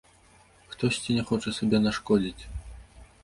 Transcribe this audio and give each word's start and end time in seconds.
Хтосьці 0.71 1.17
не 1.17 1.23
хоча 1.29 1.53
сабе 1.59 1.81
нашкодзіць. 1.83 2.43